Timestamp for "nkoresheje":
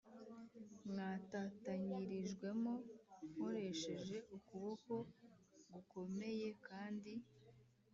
3.29-4.17